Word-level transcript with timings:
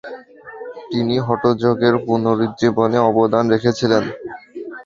তিনি 0.91 1.15
হঠযোগের 1.27 1.95
পুনরুজ্জীবনে 2.05 2.97
অবদান 3.09 3.43
রেখেছিলেন। 3.53 4.03